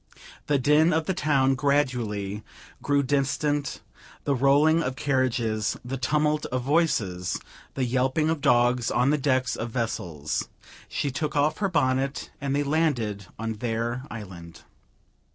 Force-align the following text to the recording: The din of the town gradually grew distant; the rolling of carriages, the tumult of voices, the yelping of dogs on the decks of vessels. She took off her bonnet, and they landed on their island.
The 0.47 0.57
din 0.57 0.93
of 0.93 1.05
the 1.05 1.13
town 1.13 1.53
gradually 1.53 2.41
grew 2.81 3.03
distant; 3.03 3.81
the 4.23 4.33
rolling 4.33 4.81
of 4.81 4.95
carriages, 4.95 5.77
the 5.85 5.95
tumult 5.95 6.47
of 6.47 6.63
voices, 6.63 7.39
the 7.75 7.83
yelping 7.85 8.27
of 8.31 8.41
dogs 8.41 8.89
on 8.89 9.11
the 9.11 9.19
decks 9.19 9.55
of 9.55 9.69
vessels. 9.69 10.49
She 10.89 11.11
took 11.11 11.35
off 11.35 11.59
her 11.59 11.69
bonnet, 11.69 12.31
and 12.41 12.55
they 12.55 12.63
landed 12.63 13.27
on 13.37 13.53
their 13.59 14.01
island. 14.09 14.61